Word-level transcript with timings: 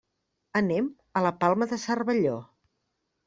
Anem 0.59 0.87
a 1.19 1.23
la 1.27 1.33
Palma 1.43 1.67
de 1.73 1.79
Cervelló. 1.83 2.39